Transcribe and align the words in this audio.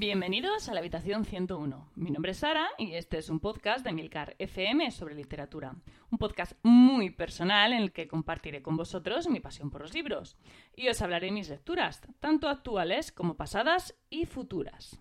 Bienvenidos 0.00 0.66
a 0.66 0.72
la 0.72 0.80
habitación 0.80 1.26
101. 1.26 1.90
Mi 1.94 2.10
nombre 2.10 2.32
es 2.32 2.38
Sara 2.38 2.70
y 2.78 2.94
este 2.94 3.18
es 3.18 3.28
un 3.28 3.38
podcast 3.38 3.84
de 3.84 3.92
Milcar 3.92 4.34
FM 4.38 4.90
sobre 4.92 5.14
literatura. 5.14 5.74
Un 6.10 6.16
podcast 6.16 6.54
muy 6.62 7.10
personal 7.10 7.74
en 7.74 7.82
el 7.82 7.92
que 7.92 8.08
compartiré 8.08 8.62
con 8.62 8.78
vosotros 8.78 9.28
mi 9.28 9.40
pasión 9.40 9.68
por 9.68 9.82
los 9.82 9.92
libros 9.92 10.38
y 10.74 10.88
os 10.88 11.02
hablaré 11.02 11.26
de 11.26 11.32
mis 11.32 11.50
lecturas, 11.50 12.00
tanto 12.18 12.48
actuales 12.48 13.12
como 13.12 13.36
pasadas 13.36 13.94
y 14.08 14.24
futuras. 14.24 14.98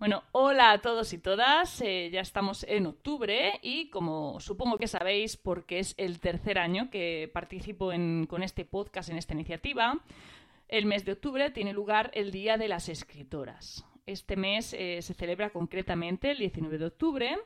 Bueno, 0.00 0.24
hola 0.32 0.72
a 0.72 0.80
todos 0.80 1.12
y 1.12 1.18
todas. 1.18 1.80
Eh, 1.80 2.10
ya 2.12 2.20
estamos 2.20 2.64
en 2.64 2.86
octubre 2.86 3.60
y 3.62 3.88
como 3.88 4.40
supongo 4.40 4.78
que 4.78 4.88
sabéis, 4.88 5.36
porque 5.36 5.78
es 5.78 5.94
el 5.96 6.18
tercer 6.18 6.58
año 6.58 6.90
que 6.90 7.30
participo 7.32 7.92
con 8.26 8.42
este 8.42 8.64
podcast, 8.64 9.10
en 9.10 9.16
esta 9.18 9.34
iniciativa, 9.34 10.00
el 10.66 10.86
mes 10.86 11.04
de 11.04 11.12
octubre 11.12 11.50
tiene 11.50 11.72
lugar 11.72 12.10
el 12.14 12.32
Día 12.32 12.58
de 12.58 12.66
las 12.66 12.88
Escritoras. 12.88 13.86
Este 14.06 14.36
mes 14.36 14.74
eh, 14.74 15.00
se 15.00 15.14
celebra 15.14 15.50
concretamente 15.50 16.32
el 16.32 16.38
19 16.38 16.78
de 16.78 16.84
octubre. 16.84 17.38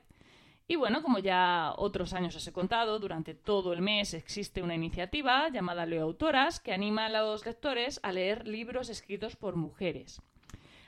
Y 0.67 0.77
bueno, 0.77 1.03
como 1.03 1.21
ya 1.21 1.73
otros 1.77 2.13
años 2.13 2.35
os 2.35 2.47
he 2.47 2.53
contado, 2.53 2.99
durante 2.99 3.33
todo 3.33 3.73
el 3.73 3.81
mes 3.81 4.13
existe 4.13 4.61
una 4.61 4.75
iniciativa 4.75 5.49
llamada 5.51 5.87
Leo 5.87 6.03
Autoras 6.03 6.61
que 6.61 6.73
anima 6.73 7.07
a 7.07 7.09
los 7.11 7.47
lectores 7.47 8.01
a 8.03 8.13
leer 8.13 8.47
libros 8.47 8.91
escritos 8.91 9.37
por 9.37 9.57
mujeres. 9.57 10.21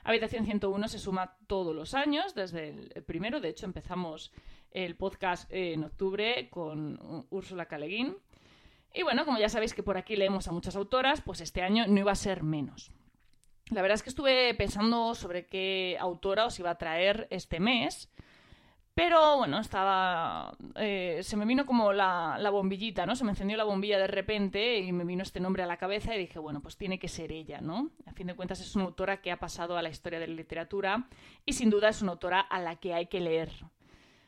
Habitación 0.03 0.45
101 0.45 0.89
se 0.89 0.99
suma 0.99 1.37
todos 1.47 1.75
los 1.75 1.95
años, 1.95 2.35
desde 2.35 2.71
el 2.71 3.05
primero. 3.05 3.41
De 3.41 3.51
hecho, 3.51 3.65
empezamos 3.65 4.33
el 4.73 4.97
podcast 4.97 5.51
en 5.53 5.85
octubre 5.85 6.49
con 6.51 7.27
Úrsula 7.31 7.67
Caleguín. 7.67 8.17
Y 8.93 9.03
bueno, 9.03 9.25
como 9.25 9.39
ya 9.39 9.49
sabéis 9.49 9.73
que 9.73 9.85
por 9.85 9.97
aquí 9.97 10.17
leemos 10.17 10.49
a 10.49 10.53
muchas 10.53 10.75
autoras, 10.75 11.21
pues 11.21 11.41
este 11.41 11.63
año 11.63 11.87
no 11.87 12.01
iba 12.01 12.13
a 12.13 12.17
ser 12.17 12.43
menos. 12.43 12.91
La 13.71 13.83
verdad 13.83 13.95
es 13.95 14.03
que 14.03 14.11
estuve 14.11 14.53
pensando 14.55 15.15
sobre 15.15 15.47
qué 15.47 15.97
autora 16.01 16.47
os 16.47 16.59
iba 16.59 16.71
a 16.71 16.79
traer 16.79 17.29
este 17.31 17.61
mes, 17.61 18.11
pero 18.95 19.39
bueno, 19.39 19.61
estaba. 19.61 20.57
Eh, 20.75 21.21
se 21.23 21.37
me 21.37 21.45
vino 21.45 21.65
como 21.65 21.93
la, 21.93 22.37
la, 22.39 22.51
bombillita, 22.51 23.07
¿no? 23.07 23.15
Se 23.15 23.25
me 23.25 23.31
encendió 23.31 23.57
la 23.57 23.65
bombilla 23.65 23.99
de 23.99 24.09
repente 24.09 24.79
y 24.79 24.91
me 24.93 25.05
vino 25.05 25.23
este 25.23 25.39
nombre 25.39 25.63
a 25.63 25.67
la 25.67 25.77
cabeza 25.77 26.15
y 26.15 26.19
dije, 26.19 26.41
bueno, 26.41 26.61
pues 26.61 26.77
tiene 26.77 26.99
que 26.99 27.07
ser 27.07 27.31
ella, 27.31 27.61
¿no? 27.61 27.91
A 28.07 28.13
fin 28.13 28.27
de 28.27 28.35
cuentas 28.35 28.61
es 28.61 28.75
una 28.75 28.87
autora 28.87 29.23
que 29.23 29.31
ha 29.31 29.39
pasado 29.39 29.77
a 29.77 29.83
la 29.83 29.89
historia 29.89 30.19
de 30.19 30.27
la 30.27 30.35
literatura 30.35 31.09
y 31.47 31.53
sin 31.53 31.71
duda 31.71 31.89
es 31.89 32.03
una 32.03 32.13
autora 32.13 32.41
a 32.41 32.61
la 32.61 32.77
que 32.77 32.93
hay 32.93 33.07
que 33.07 33.21
leer. 33.21 33.51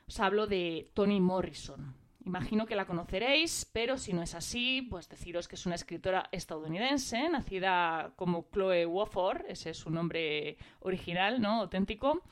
Os 0.06 0.20
hablo 0.20 0.46
de 0.46 0.88
Toni 0.94 1.20
Morrison. 1.20 2.01
Imagino 2.24 2.66
que 2.66 2.76
la 2.76 2.86
conoceréis, 2.86 3.68
pero 3.72 3.98
si 3.98 4.12
no 4.12 4.22
es 4.22 4.34
así, 4.34 4.82
pues 4.82 5.08
deciros 5.08 5.48
que 5.48 5.56
es 5.56 5.66
una 5.66 5.74
escritora 5.74 6.28
estadounidense, 6.30 7.28
nacida 7.28 8.12
como 8.16 8.46
Chloe 8.52 8.86
Wofford, 8.86 9.46
ese 9.48 9.70
es 9.70 9.78
su 9.78 9.90
nombre 9.90 10.56
original, 10.80 11.40
¿no? 11.40 11.62
Auténtico, 11.62 12.22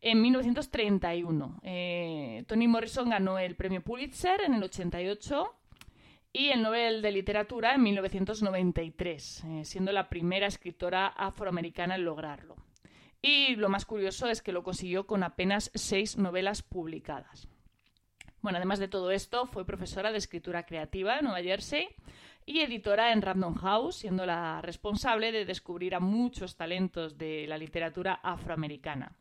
en 0.00 0.22
1931. 0.22 1.60
Eh, 1.62 2.44
Toni 2.46 2.66
Morrison 2.66 3.10
ganó 3.10 3.38
el 3.38 3.56
premio 3.56 3.82
Pulitzer 3.82 4.40
en 4.42 4.54
el 4.54 4.62
88 4.62 5.54
y 6.32 6.48
el 6.48 6.62
Nobel 6.62 7.02
de 7.02 7.12
Literatura 7.12 7.74
en 7.74 7.82
1993, 7.82 9.44
eh, 9.44 9.64
siendo 9.64 9.92
la 9.92 10.08
primera 10.08 10.46
escritora 10.46 11.08
afroamericana 11.08 11.96
en 11.96 12.04
lograrlo. 12.04 12.56
Y 13.20 13.56
lo 13.56 13.68
más 13.68 13.84
curioso 13.84 14.28
es 14.28 14.40
que 14.40 14.52
lo 14.52 14.62
consiguió 14.62 15.06
con 15.06 15.22
apenas 15.22 15.70
seis 15.74 16.16
novelas 16.16 16.62
publicadas. 16.62 17.48
Bueno, 18.46 18.58
además 18.58 18.78
de 18.78 18.86
todo 18.86 19.10
esto, 19.10 19.46
fue 19.46 19.66
profesora 19.66 20.12
de 20.12 20.18
escritura 20.18 20.66
creativa 20.66 21.18
en 21.18 21.24
Nueva 21.24 21.42
Jersey 21.42 21.88
y 22.44 22.60
editora 22.60 23.10
en 23.10 23.20
Random 23.20 23.56
House, 23.56 23.96
siendo 23.96 24.24
la 24.24 24.62
responsable 24.62 25.32
de 25.32 25.44
descubrir 25.44 25.96
a 25.96 25.98
muchos 25.98 26.54
talentos 26.54 27.18
de 27.18 27.48
la 27.48 27.58
literatura 27.58 28.20
afroamericana. 28.22 29.16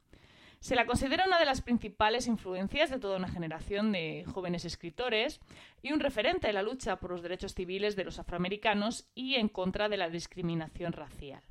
Se 0.60 0.76
la 0.76 0.86
considera 0.86 1.26
una 1.26 1.40
de 1.40 1.46
las 1.46 1.62
principales 1.62 2.28
influencias 2.28 2.92
de 2.92 3.00
toda 3.00 3.18
una 3.18 3.28
generación 3.28 3.92
de 3.92 4.26
jóvenes 4.32 4.64
escritores 4.64 5.42
y 5.82 5.92
un 5.92 6.02
referente 6.02 6.46
de 6.46 6.54
la 6.54 6.62
lucha 6.62 6.98
por 6.98 7.10
los 7.10 7.24
derechos 7.24 7.56
civiles 7.56 7.96
de 7.96 8.04
los 8.04 8.20
afroamericanos 8.20 9.10
y 9.16 9.38
en 9.38 9.50
contra 9.50 9.90
de 9.90 9.98
la 9.98 10.12
discriminación 10.12 10.94
racial. 10.94 11.42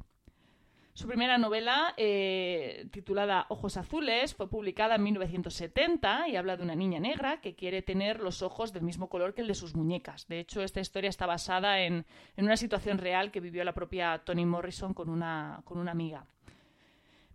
Su 0.96 1.08
primera 1.08 1.38
novela, 1.38 1.92
eh, 1.96 2.86
titulada 2.92 3.46
Ojos 3.48 3.76
Azules, 3.76 4.32
fue 4.32 4.48
publicada 4.48 4.94
en 4.94 5.02
1970 5.02 6.28
y 6.28 6.36
habla 6.36 6.56
de 6.56 6.62
una 6.62 6.76
niña 6.76 7.00
negra 7.00 7.40
que 7.40 7.56
quiere 7.56 7.82
tener 7.82 8.20
los 8.20 8.42
ojos 8.42 8.72
del 8.72 8.84
mismo 8.84 9.08
color 9.08 9.34
que 9.34 9.40
el 9.40 9.48
de 9.48 9.56
sus 9.56 9.74
muñecas. 9.74 10.28
De 10.28 10.38
hecho, 10.38 10.62
esta 10.62 10.78
historia 10.78 11.10
está 11.10 11.26
basada 11.26 11.80
en, 11.80 12.06
una 12.36 12.56
situación 12.56 12.98
real 12.98 13.32
que 13.32 13.40
vivió 13.40 13.64
la 13.64 13.74
propia 13.74 14.22
Toni 14.24 14.46
Morrison 14.46 14.94
con 14.94 15.08
una, 15.08 15.62
con 15.64 15.78
una 15.78 15.90
amiga. 15.90 16.26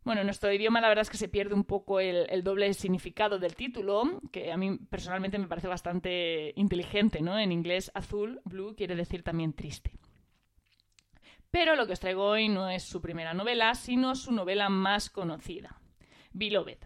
Bueno, 0.06 0.22
en 0.22 0.28
nuestro 0.28 0.54
idioma 0.54 0.80
la 0.80 0.88
verdad 0.88 1.02
es 1.02 1.10
que 1.10 1.18
se 1.18 1.28
pierde 1.28 1.54
un 1.54 1.66
poco 1.66 2.00
el, 2.00 2.28
el, 2.30 2.46
doble 2.46 2.74
significado 2.74 3.40
del 3.40 3.56
título, 3.56 4.22
que 4.32 4.54
a 4.54 4.58
mí 4.58 4.78
personalmente 4.90 5.38
me 5.38 5.48
parece 5.48 5.68
bastante 5.68 6.54
inteligente, 6.56 7.20
¿no? 7.20 7.38
En 7.38 7.52
inglés 7.52 7.92
azul, 7.94 8.40
blue, 8.46 8.74
quiere 8.78 8.96
decir 8.96 9.22
también 9.22 9.52
triste. 9.52 9.92
Pero 11.52 11.76
lo 11.76 11.88
que 11.88 11.94
os 11.94 12.00
traigo 12.00 12.26
hoy 12.26 12.48
no 12.48 12.70
es 12.70 12.84
su 12.84 13.02
primera 13.02 13.34
novela, 13.34 13.74
sino 13.74 14.16
su 14.16 14.32
novela 14.32 14.70
más 14.70 15.10
conocida, 15.10 15.82
Beloved. 16.32 16.78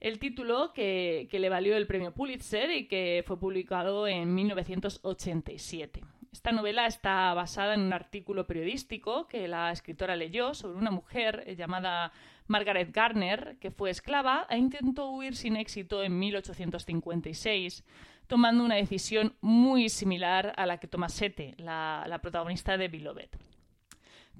El 0.00 0.18
título 0.18 0.72
que, 0.72 1.28
le 1.30 1.48
valió 1.48 1.76
el 1.76 1.86
premio 1.86 2.12
Pulitzer 2.12 2.70
y 2.70 2.88
que 2.88 3.22
fue 3.26 3.38
publicado 3.38 4.08
en 4.08 4.34
1987. 4.34 6.02
Esta 6.32 6.50
novela 6.50 6.86
está 6.86 7.32
basada 7.34 7.74
en 7.74 7.82
un 7.82 7.92
artículo 7.92 8.46
periodístico 8.46 9.28
que 9.28 9.46
la 9.46 9.70
escritora 9.70 10.16
leyó 10.16 10.54
sobre 10.54 10.78
una 10.78 10.90
mujer 10.90 11.54
llamada 11.54 12.12
Margaret 12.46 12.90
Garner, 12.92 13.58
que 13.60 13.70
fue 13.70 13.90
esclava 13.90 14.46
e 14.48 14.56
intentó 14.56 15.10
huir 15.10 15.36
sin 15.36 15.56
éxito 15.56 16.02
en 16.02 16.18
1856, 16.18 17.84
tomando 18.26 18.64
una 18.64 18.76
decisión 18.76 19.36
muy 19.42 19.90
similar 19.90 20.54
a 20.56 20.64
la 20.64 20.78
que 20.78 20.88
toma 20.88 21.10
Sete, 21.10 21.54
la, 21.58 22.06
la 22.08 22.20
protagonista 22.20 22.78
de 22.78 22.88
Beloved. 22.88 23.28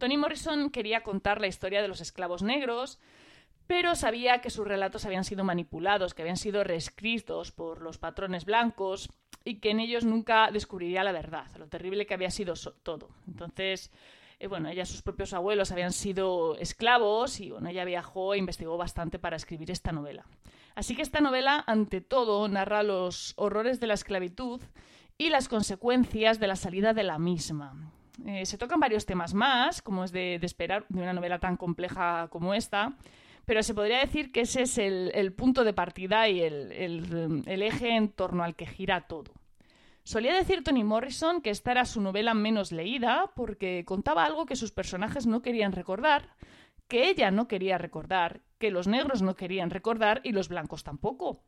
Toni 0.02 0.16
Morrison 0.16 0.70
quería 0.70 1.04
contar 1.04 1.40
la 1.40 1.46
historia 1.46 1.80
de 1.80 1.86
los 1.86 2.00
esclavos 2.00 2.42
negros, 2.42 2.98
pero 3.68 3.94
sabía 3.94 4.40
que 4.40 4.50
sus 4.50 4.66
relatos 4.66 5.04
habían 5.04 5.22
sido 5.22 5.44
manipulados, 5.44 6.12
que 6.12 6.22
habían 6.22 6.38
sido 6.38 6.64
reescritos 6.64 7.52
por 7.52 7.80
los 7.80 7.98
patrones 7.98 8.44
blancos 8.44 9.10
y 9.44 9.60
que 9.60 9.70
en 9.70 9.78
ellos 9.78 10.04
nunca 10.04 10.50
descubriría 10.50 11.04
la 11.04 11.12
verdad, 11.12 11.46
lo 11.56 11.68
terrible 11.68 12.04
que 12.04 12.14
había 12.14 12.32
sido 12.32 12.54
todo. 12.82 13.10
Entonces, 13.28 13.92
eh, 14.41 14.48
bueno, 14.48 14.70
ella, 14.70 14.86
sus 14.86 15.02
propios 15.02 15.34
abuelos 15.34 15.70
habían 15.70 15.92
sido 15.92 16.56
esclavos 16.56 17.38
y 17.38 17.52
bueno, 17.52 17.68
ella 17.68 17.84
viajó 17.84 18.34
e 18.34 18.38
investigó 18.38 18.76
bastante 18.76 19.20
para 19.20 19.36
escribir 19.36 19.70
esta 19.70 19.92
novela. 19.92 20.26
Así 20.74 20.96
que 20.96 21.02
esta 21.02 21.20
novela, 21.20 21.62
ante 21.68 22.00
todo, 22.00 22.48
narra 22.48 22.82
los 22.82 23.34
horrores 23.36 23.78
de 23.78 23.86
la 23.86 23.94
esclavitud 23.94 24.60
y 25.16 25.28
las 25.28 25.46
consecuencias 25.46 26.41
de 26.41 26.48
la 26.48 26.56
salida 26.56 26.92
de 26.92 27.04
la 27.04 27.20
misma. 27.20 27.92
Eh, 28.26 28.44
se 28.46 28.58
tocan 28.58 28.80
varios 28.80 29.06
temas 29.06 29.34
más, 29.34 29.82
como 29.82 30.04
es 30.04 30.12
de, 30.12 30.34
esperar 30.42 30.84
de 30.88 31.02
una 31.02 31.12
novela 31.12 31.38
tan 31.38 31.56
compleja 31.56 32.28
como 32.28 32.54
esta, 32.54 32.94
pero 33.44 33.62
se 33.62 33.74
podría 33.74 33.98
decir 33.98 34.32
que 34.32 34.42
ese 34.42 34.62
es 34.62 34.78
el, 34.78 35.32
punto 35.32 35.64
de 35.64 35.72
partida 35.72 36.28
y 36.28 36.42
el, 36.42 36.72
eje 37.46 37.96
en 37.96 38.10
torno 38.10 38.44
al 38.44 38.54
que 38.54 38.66
gira 38.66 39.06
todo. 39.06 39.32
Solía 40.04 40.34
decir 40.34 40.64
Toni 40.64 40.82
Morrison 40.82 41.40
que 41.40 41.50
esta 41.50 41.70
era 41.70 41.84
su 41.84 42.00
novela 42.00 42.34
menos 42.34 42.72
leída 42.72 43.30
porque 43.36 43.84
contaba 43.84 44.24
algo 44.24 44.46
que 44.46 44.56
sus 44.56 44.72
personajes 44.72 45.26
no 45.26 45.42
querían 45.42 45.72
recordar, 45.72 46.34
que 46.88 47.08
ella 47.08 47.30
no 47.30 47.46
quería 47.46 47.78
recordar, 47.78 48.40
que 48.58 48.70
los 48.70 48.88
negros 48.88 49.22
no 49.22 49.36
querían 49.36 49.70
recordar 49.70 50.20
y 50.24 50.32
los 50.32 50.48
blancos 50.48 50.82
tampoco. 50.82 51.42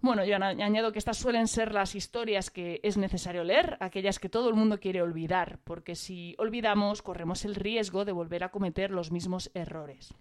Bueno, 0.00 0.24
yo 0.24 0.36
añado 0.36 0.92
que 0.92 0.98
estas 1.00 1.18
suelen 1.18 1.48
ser 1.48 1.74
las 1.74 1.96
historias 1.96 2.50
que 2.50 2.80
es 2.84 2.96
necesario 2.96 3.42
leer, 3.42 3.76
aquellas 3.80 4.20
que 4.20 4.28
todo 4.28 4.48
el 4.48 4.54
mundo 4.54 4.78
quiere 4.78 5.02
olvidar, 5.02 5.58
porque 5.64 5.96
si 5.96 6.36
olvidamos 6.38 7.02
corremos 7.02 7.44
el 7.44 7.56
riesgo 7.56 8.04
de 8.04 8.12
volver 8.12 8.44
a 8.44 8.50
cometer 8.50 8.92
los 8.92 9.10
mismos 9.10 9.50
errores. 9.54 10.14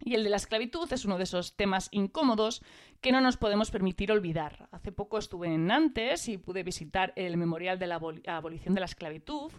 Y 0.00 0.14
el 0.14 0.24
de 0.24 0.30
la 0.30 0.36
esclavitud 0.36 0.90
es 0.92 1.04
uno 1.04 1.18
de 1.18 1.24
esos 1.24 1.56
temas 1.56 1.88
incómodos 1.90 2.62
que 3.00 3.12
no 3.12 3.20
nos 3.20 3.36
podemos 3.36 3.70
permitir 3.70 4.12
olvidar. 4.12 4.68
Hace 4.70 4.92
poco 4.92 5.18
estuve 5.18 5.48
en 5.48 5.66
Nantes 5.66 6.28
y 6.28 6.38
pude 6.38 6.62
visitar 6.62 7.12
el 7.16 7.36
Memorial 7.36 7.78
de 7.78 7.86
la 7.86 8.00
Abolición 8.26 8.74
de 8.74 8.80
la 8.80 8.86
Esclavitud 8.86 9.52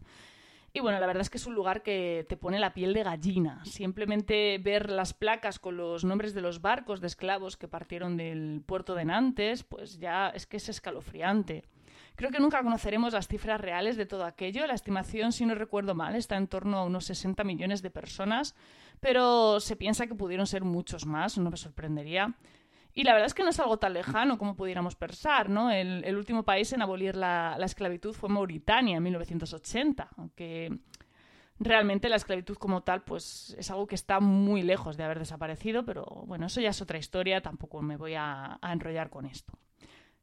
y 0.77 0.79
bueno, 0.79 0.99
la 0.99 1.07
verdad 1.07 1.21
es 1.21 1.31
que 1.31 1.37
es 1.37 1.47
un 1.47 1.55
lugar 1.55 1.81
que 1.81 2.23
te 2.29 2.37
pone 2.37 2.59
la 2.59 2.73
piel 2.73 2.93
de 2.93 3.01
gallina. 3.01 3.65
Simplemente 3.65 4.59
ver 4.59 4.91
las 4.91 5.13
placas 5.13 5.57
con 5.57 5.75
los 5.75 6.03
nombres 6.03 6.35
de 6.35 6.41
los 6.41 6.61
barcos 6.61 7.01
de 7.01 7.07
esclavos 7.07 7.57
que 7.57 7.67
partieron 7.67 8.15
del 8.15 8.61
puerto 8.63 8.93
de 8.93 9.05
Nantes, 9.05 9.63
pues 9.63 9.97
ya 9.97 10.29
es 10.29 10.45
que 10.45 10.57
es 10.57 10.69
escalofriante. 10.69 11.63
Creo 12.15 12.29
que 12.29 12.39
nunca 12.39 12.61
conoceremos 12.61 13.13
las 13.13 13.27
cifras 13.27 13.59
reales 13.59 13.97
de 13.97 14.05
todo 14.05 14.23
aquello. 14.23 14.67
La 14.67 14.75
estimación, 14.75 15.31
si 15.31 15.47
no 15.47 15.55
recuerdo 15.55 15.95
mal, 15.95 16.15
está 16.15 16.37
en 16.37 16.47
torno 16.47 16.77
a 16.77 16.85
unos 16.85 17.05
60 17.05 17.43
millones 17.43 17.81
de 17.81 17.89
personas, 17.89 18.53
pero 18.99 19.59
se 19.59 19.75
piensa 19.75 20.05
que 20.05 20.13
pudieron 20.13 20.45
ser 20.45 20.63
muchos 20.63 21.07
más, 21.07 21.39
no 21.39 21.49
me 21.49 21.57
sorprendería. 21.57 22.35
Y 22.97 23.03
la 23.03 23.13
verdad 23.13 23.27
es 23.27 23.35
que 23.35 23.43
no 23.43 23.51
es 23.51 23.59
algo 23.59 23.77
tan 23.77 23.93
lejano 23.93 24.39
como 24.39 24.55
pudiéramos 24.55 24.95
pensar, 24.95 25.51
¿no? 25.51 25.69
El, 25.69 26.17
último 26.17 26.41
país 26.41 26.73
en 26.73 26.81
abolir 26.81 27.15
la, 27.15 27.55
esclavitud 27.63 28.11
fue 28.11 28.27
Mauritania 28.27 28.97
en 28.97 29.03
1980, 29.03 30.09
aunque 30.17 30.79
realmente 31.59 32.09
la 32.09 32.15
esclavitud 32.15 32.57
como 32.57 32.81
tal, 32.81 33.03
pues 33.03 33.55
es 33.59 33.69
algo 33.69 33.85
que 33.85 33.93
está 33.93 34.19
muy 34.19 34.63
lejos 34.63 34.97
de 34.97 35.03
haber 35.03 35.19
desaparecido, 35.19 35.85
pero 35.85 36.05
bueno, 36.25 36.47
eso 36.47 36.59
ya 36.59 36.71
es 36.71 36.81
otra 36.81 36.97
historia, 36.97 37.39
tampoco 37.39 37.83
me 37.83 37.97
voy 37.97 38.15
a, 38.15 38.57
enrollar 38.63 39.11
con 39.11 39.27
esto. 39.27 39.53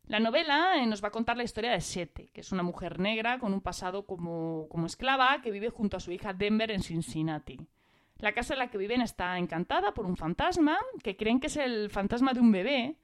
La 0.09 0.19
novela 0.19 0.75
eh, 0.77 0.85
nos 0.85 1.01
va 1.01 1.09
a 1.09 1.13
contar 1.13 1.37
la 1.37 1.45
historia 1.45 1.71
de 1.71 1.81
Sete, 1.81 2.31
que 2.33 2.41
es 2.41 2.51
una 2.51 2.65
mujer 2.65 2.99
negra 2.99 3.39
con 3.39 3.55
un 3.55 3.61
pasado 3.61 4.05
como, 4.05 4.67
como 4.69 4.87
esclava 4.87 5.43
que 5.43 5.53
vive 5.53 5.71
junto 5.71 5.97
a 5.97 6.01
su 6.01 6.11
hija 6.11 6.33
Denver 6.33 6.73
en 6.73 6.83
Cincinnati. 6.83 7.61
La 8.19 8.33
casa 8.33 8.55
en 8.55 8.61
la 8.61 8.69
que 8.69 8.79
viven 8.79 9.01
está 9.01 9.39
encantada 9.39 9.93
por 9.93 10.07
un 10.07 10.17
fantasma, 10.17 10.79
que 11.03 11.17
creen 11.17 11.41
que 11.41 11.49
es 11.49 11.57
el 11.57 11.91
fantasma 11.91 12.33
de 12.33 12.41
un 12.41 12.53
bebé, 12.53 12.97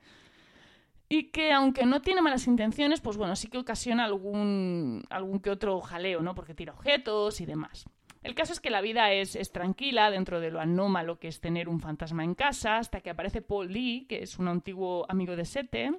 y 1.08 1.24
que 1.24 1.52
aunque 1.52 1.84
no 1.86 2.00
tiene 2.00 2.22
malas 2.22 2.46
intenciones, 2.46 3.00
pues 3.00 3.16
bueno, 3.16 3.34
sí 3.34 3.48
que 3.48 3.58
ocasiona 3.58 4.04
algún, 4.04 5.04
algún 5.10 5.40
que 5.40 5.50
otro 5.50 5.80
jaleo, 5.80 6.22
¿no? 6.22 6.36
Porque 6.36 6.54
tira 6.54 6.72
objetos 6.72 7.40
y 7.40 7.46
demás. 7.46 7.86
El 8.22 8.34
caso 8.34 8.52
es 8.52 8.60
que 8.60 8.70
la 8.70 8.80
vida 8.80 9.12
es, 9.12 9.34
es, 9.34 9.50
tranquila 9.50 10.10
dentro 10.10 10.40
de 10.40 10.50
lo 10.50 10.60
anómalo 10.60 11.18
que 11.18 11.26
es 11.26 11.40
tener 11.40 11.68
un 11.68 11.80
fantasma 11.80 12.22
en 12.22 12.34
casa, 12.34 12.76
hasta 12.76 13.00
que 13.00 13.10
aparece 13.10 13.42
Paul 13.42 13.72
Lee, 13.72 14.06
que 14.08 14.22
es 14.22 14.38
un 14.38 14.46
antiguo 14.46 15.04
amigo 15.08 15.34
de 15.34 15.46
Sete, 15.46 15.90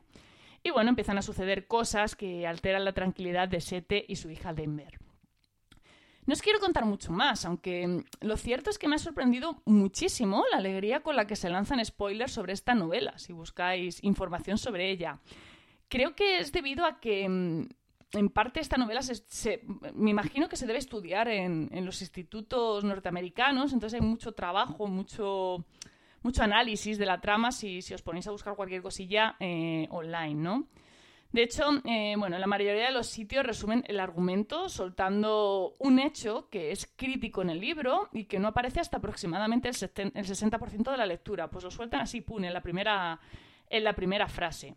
y 0.63 0.69
bueno, 0.69 0.89
empiezan 0.89 1.17
a 1.17 1.23
suceder 1.23 1.67
cosas 1.67 2.15
que 2.15 2.47
alteran 2.47 2.85
la 2.85 2.93
tranquilidad 2.93 3.49
de 3.49 3.59
Sete 3.59 4.05
y 4.07 4.15
su 4.15 4.29
hija 4.29 4.53
Denver. 4.53 4.99
No 6.31 6.35
os 6.35 6.41
quiero 6.41 6.61
contar 6.61 6.85
mucho 6.85 7.11
más, 7.11 7.43
aunque 7.43 8.05
lo 8.21 8.37
cierto 8.37 8.69
es 8.69 8.77
que 8.77 8.87
me 8.87 8.95
ha 8.95 8.99
sorprendido 8.99 9.61
muchísimo 9.65 10.45
la 10.49 10.59
alegría 10.59 11.01
con 11.01 11.17
la 11.17 11.27
que 11.27 11.35
se 11.35 11.49
lanzan 11.49 11.83
spoilers 11.83 12.31
sobre 12.31 12.53
esta 12.53 12.73
novela, 12.73 13.17
si 13.17 13.33
buscáis 13.33 14.01
información 14.01 14.57
sobre 14.57 14.89
ella. 14.89 15.19
Creo 15.89 16.15
que 16.15 16.37
es 16.37 16.53
debido 16.53 16.85
a 16.85 17.01
que 17.01 17.27
mm, 17.27 17.67
en 18.13 18.29
parte 18.29 18.61
esta 18.61 18.77
novela 18.77 19.01
se, 19.01 19.61
me 19.93 20.11
imagino 20.11 20.47
que 20.47 20.55
se 20.55 20.65
debe 20.65 20.79
estudiar 20.79 21.27
en, 21.27 21.69
los 21.85 21.99
institutos 21.99 22.85
norteamericanos, 22.85 23.73
entonces 23.73 23.99
hay 23.99 24.07
mucho 24.07 24.31
trabajo, 24.31 24.87
mucho, 24.87 25.65
mucho 26.21 26.43
análisis 26.43 26.97
de 26.97 27.07
la 27.07 27.19
trama 27.19 27.51
si, 27.51 27.81
si 27.81 27.93
os 27.93 28.03
ponéis 28.03 28.25
a 28.27 28.31
buscar 28.31 28.55
cualquier 28.55 28.81
cosilla 28.81 29.35
eh, 29.41 29.85
online, 29.91 30.35
¿no? 30.35 30.69
De 31.31 31.43
hecho, 31.43 31.63
eh, 31.85 32.15
bueno, 32.17 32.37
la 32.37 32.47
mayoría 32.47 32.87
de 32.87 32.91
los 32.91 33.07
sitios 33.07 33.45
resumen 33.45 33.85
el 33.87 34.01
argumento 34.01 34.67
soltando 34.67 35.75
un 35.79 35.99
hecho 35.99 36.49
que 36.49 36.71
es 36.71 36.91
crítico 36.97 37.41
en 37.41 37.49
el 37.49 37.61
libro 37.61 38.09
y 38.11 38.25
que 38.25 38.39
no 38.39 38.49
aparece 38.49 38.81
hasta 38.81 38.97
aproximadamente 38.97 39.69
el, 39.69 39.75
60% 39.75 40.91
de 40.91 40.97
la 40.97 41.05
lectura. 41.05 41.49
Pues 41.49 41.63
lo 41.63 41.71
sueltan 41.71 42.01
así, 42.01 42.19
pune, 42.19 42.47
en 42.47 42.53
la 42.53 42.61
primera, 42.61 43.19
en 43.69 43.83
la 43.83 43.93
primera 43.93 44.27
frase. 44.27 44.75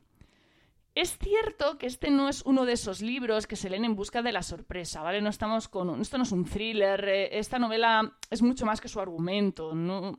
Es 0.95 1.19
cierto 1.19 1.77
que 1.77 1.87
este 1.87 2.13
no 2.13 2.29
es 2.29 2.43
uno 2.43 2.65
de 2.65 2.75
esos 2.75 3.03
libros 3.03 3.49
que 3.49 3.57
se 3.57 3.69
leen 3.69 3.85
en 3.85 3.97
busca 3.97 4.23
de 4.23 4.31
la 4.31 4.45
sorpresa, 4.45 5.03
¿vale? 5.03 5.21
No 5.21 5.31
estamos 5.31 5.67
con... 5.67 6.01
Esto 6.01 6.19
no 6.19 6.23
es 6.23 6.31
un 6.31 6.45
thriller, 6.45 7.05
eh, 7.09 7.39
esta 7.39 7.59
novela 7.59 8.17
es 8.31 8.43
mucho 8.43 8.65
más 8.65 8.81
que 8.81 8.89
su 8.89 9.01
argumento, 9.01 9.75
no... 9.75 10.17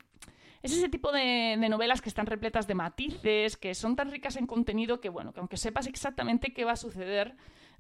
Es 0.66 0.74
ese 0.74 0.90
tipo 0.90 1.12
de, 1.12 1.58
novelas 1.70 2.02
que 2.02 2.10
están 2.10 2.26
repletas 2.26 2.66
de 2.66 2.74
matices, 2.74 3.56
que 3.56 3.76
son 3.76 3.96
tan 3.96 4.10
ricas 4.10 4.36
en 4.36 4.48
contenido 4.48 5.00
que, 5.00 5.10
bueno, 5.10 5.32
que 5.32 5.40
aunque 5.40 5.58
sepas 5.58 5.86
exactamente 5.86 6.54
qué 6.54 6.66
va 6.66 6.72
a 6.72 6.76
suceder, 6.76 7.36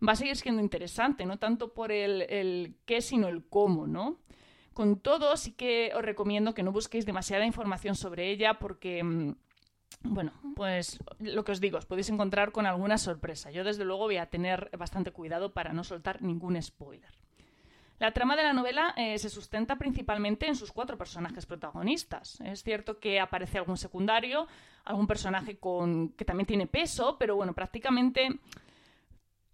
va 0.07 0.11
a 0.11 0.15
seguir 0.15 0.35
siendo 0.35 0.61
interesante, 0.61 1.25
no 1.25 1.39
tanto 1.39 1.73
por 1.73 1.91
el, 1.91 2.21
el 2.29 2.75
qué, 2.85 3.01
sino 3.01 3.27
el 3.27 3.43
cómo, 3.47 3.87
¿no? 3.87 4.19
Con 4.75 4.99
todo, 4.99 5.35
sí 5.35 5.53
que 5.53 5.93
os 5.95 6.03
recomiendo 6.03 6.53
que 6.53 6.61
no 6.61 6.71
busquéis 6.71 7.07
demasiada 7.07 7.47
información 7.47 7.95
sobre 7.95 8.29
ella 8.29 8.59
porque 8.59 9.03
mm, 9.03 9.35
bueno, 10.03 10.33
pues 10.55 10.99
lo 11.17 11.43
que 11.43 11.53
os 11.53 11.59
digo, 11.59 11.79
os 11.79 11.87
podéis 11.87 12.09
encontrar 12.09 12.51
con 12.51 12.67
alguna 12.67 12.99
sorpresa. 12.99 13.49
Yo 13.49 13.63
desde 13.63 13.83
luego 13.83 14.03
voy 14.03 14.17
a 14.17 14.27
tener 14.27 14.69
bastante 14.77 15.09
cuidado 15.09 15.53
para 15.53 15.73
no 15.73 15.83
soltar 15.83 16.21
ningún 16.21 16.61
spoiler. 16.61 17.25
La 17.97 18.12
trama 18.12 18.36
de 18.36 18.44
la 18.44 18.53
novela 18.53 18.94
eh, 18.97 19.18
se 19.18 19.30
sustenta 19.30 19.77
principalmente 19.77 20.47
en 20.47 20.56
sus 20.56 20.71
cuatro 20.71 20.97
personajes 20.97 21.45
protagonistas. 21.45 22.42
Es 22.42 22.62
cierto 22.62 23.00
que 23.00 23.19
aparece 23.19 23.57
algún 23.57 23.77
secundario, 23.77 24.47
algún 24.83 25.07
personaje 25.07 25.57
con, 25.57 26.09
que 26.09 26.25
también 26.25 26.45
tiene 26.47 26.68
peso, 26.68 27.18
pero 27.18 27.36
bueno, 27.38 27.53
prácticamente 27.53 28.39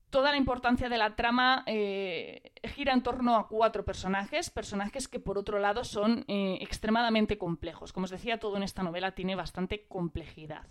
toda 0.10 0.32
la 0.32 0.38
importancia 0.38 0.90
de 0.90 0.98
la 0.98 1.16
trama 1.16 1.64
eh, 1.68 2.52
gira 2.76 2.94
en 2.94 3.02
torno 3.02 3.38
a 3.38 3.48
cuatro 3.48 3.86
personajes, 3.86 4.50
personajes 4.50 5.08
que 5.08 5.20
por 5.20 5.38
otro 5.38 5.60
lado 5.60 5.84
son 5.84 6.26
eh, 6.28 6.58
extremadamente 6.62 7.38
complejos. 7.38 7.94
Como 7.94 8.04
os 8.06 8.12
decía, 8.12 8.40
todo 8.40 8.58
en 8.58 8.64
esta 8.64 8.84
novela 8.84 9.14
tiene 9.14 9.36
bastante 9.36 9.86
complejidad. 9.88 10.66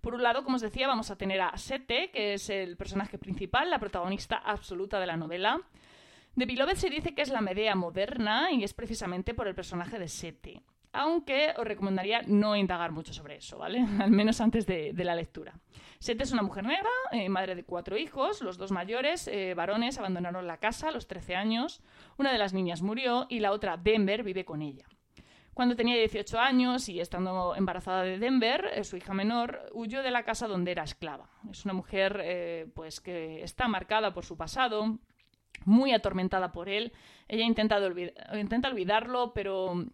Por 0.00 0.14
un 0.14 0.22
lado, 0.22 0.44
como 0.44 0.56
os 0.56 0.62
decía, 0.62 0.86
vamos 0.86 1.10
a 1.10 1.16
tener 1.16 1.40
a 1.40 1.56
Sete, 1.56 2.10
que 2.12 2.34
es 2.34 2.48
el 2.50 2.76
personaje 2.76 3.18
principal, 3.18 3.68
la 3.68 3.80
protagonista 3.80 4.36
absoluta 4.36 5.00
de 5.00 5.06
la 5.06 5.16
novela. 5.16 5.60
De 6.38 6.46
Beloved 6.46 6.76
se 6.76 6.88
dice 6.88 7.16
que 7.16 7.22
es 7.22 7.30
la 7.30 7.40
Medea 7.40 7.74
moderna 7.74 8.52
y 8.52 8.62
es 8.62 8.72
precisamente 8.72 9.34
por 9.34 9.48
el 9.48 9.56
personaje 9.56 9.98
de 9.98 10.06
Sete. 10.06 10.62
Aunque 10.92 11.52
os 11.56 11.64
recomendaría 11.66 12.22
no 12.28 12.54
indagar 12.54 12.92
mucho 12.92 13.12
sobre 13.12 13.38
eso, 13.38 13.58
¿vale? 13.58 13.80
Al 13.98 14.12
menos 14.12 14.40
antes 14.40 14.64
de, 14.64 14.92
la 14.94 15.16
lectura. 15.16 15.58
Sete 15.98 16.22
es 16.22 16.30
una 16.30 16.42
mujer 16.42 16.62
negra, 16.62 16.90
eh, 17.10 17.28
madre 17.28 17.56
de 17.56 17.64
cuatro 17.64 17.98
hijos, 17.98 18.40
los 18.40 18.56
dos 18.56 18.70
mayores, 18.70 19.26
eh, 19.26 19.54
varones, 19.54 19.98
abandonaron 19.98 20.46
la 20.46 20.58
casa 20.58 20.90
a 20.90 20.92
los 20.92 21.08
13 21.08 21.34
años, 21.34 21.82
una 22.18 22.30
de 22.30 22.38
las 22.38 22.54
niñas 22.54 22.82
murió 22.82 23.26
y 23.28 23.40
la 23.40 23.50
otra, 23.50 23.76
Denver, 23.76 24.22
vive 24.22 24.44
con 24.44 24.62
ella. 24.62 24.86
Cuando 25.54 25.74
tenía 25.74 25.96
18 25.96 26.38
años 26.38 26.88
y 26.88 27.00
estando 27.00 27.56
embarazada 27.56 28.04
de 28.04 28.20
Denver, 28.20 28.64
eh, 28.74 28.84
su 28.84 28.96
hija 28.96 29.12
menor 29.12 29.68
huyó 29.72 30.04
de 30.04 30.12
la 30.12 30.22
casa 30.22 30.46
donde 30.46 30.70
era 30.70 30.84
esclava. 30.84 31.30
Es 31.50 31.64
una 31.64 31.74
mujer 31.74 32.70
pues 32.76 33.00
que 33.00 33.42
está 33.42 33.66
marcada 33.66 34.14
por 34.14 34.24
su 34.24 34.36
pasado, 34.36 35.00
muy 35.64 35.92
atormentada 35.92 36.52
por 36.52 36.68
él. 36.68 36.92
Ella 37.28 37.44
intenta, 37.44 37.80
intenta 38.34 38.68
olvidarlo, 38.68 39.32
pero 39.34 39.84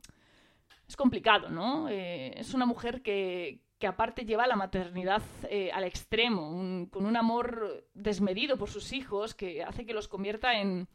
es 0.88 0.96
complicado, 0.96 1.49
¿no? 1.49 1.88
Eh, 1.88 2.32
es 2.38 2.55
una 2.55 2.66
mujer 2.66 3.02
que, 3.02 3.61
que, 3.78 3.87
aparte 3.87 4.25
lleva 4.25 4.46
la 4.46 4.56
maternidad 4.56 5.22
eh, 5.49 5.70
al 5.72 5.84
extremo, 5.84 6.88
con 6.90 7.06
un 7.06 7.16
amor 7.16 7.87
desmedido 7.94 8.56
por 8.56 8.69
sus 8.69 8.93
hijos 8.93 9.34
que 9.34 9.62
hace 9.62 9.87
que 9.87 9.94
los 9.94 10.08
convierta 10.08 10.61
en, 10.61 10.88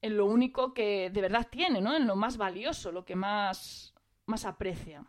en 0.00 0.16
lo 0.16 0.26
único 0.26 0.74
que 0.74 1.10
de 1.10 1.20
verdad 1.20 1.46
tiene, 1.50 1.80
¿no? 1.80 1.94
En 1.94 2.06
lo 2.06 2.16
más 2.16 2.36
valioso, 2.36 2.90
lo 2.90 3.04
que 3.04 3.16
más, 3.16 3.94
más 4.26 4.44
aprecia. 4.44 5.04